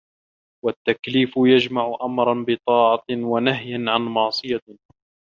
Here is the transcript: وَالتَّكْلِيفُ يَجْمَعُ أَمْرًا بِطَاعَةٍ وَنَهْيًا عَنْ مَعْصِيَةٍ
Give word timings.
وَالتَّكْلِيفُ 0.65 1.33
يَجْمَعُ 1.37 1.97
أَمْرًا 2.01 2.45
بِطَاعَةٍ 2.49 3.05
وَنَهْيًا 3.11 3.85
عَنْ 3.87 4.01
مَعْصِيَةٍ 4.01 4.61